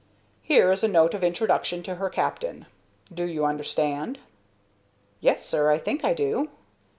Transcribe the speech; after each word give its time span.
Here 0.41 0.71
is 0.71 0.83
a 0.83 0.87
note 0.87 1.13
of 1.13 1.23
introduction 1.23 1.83
to 1.83 1.93
her 1.93 2.09
captain. 2.09 2.65
Do 3.13 3.23
you 3.23 3.45
understand?" 3.45 4.17
"Yes, 5.19 5.45
sir; 5.45 5.69
I 5.69 5.77
think 5.77 6.03
I 6.03 6.15
do." 6.15 6.49